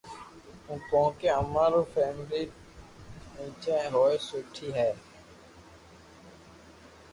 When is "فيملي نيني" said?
1.93-3.71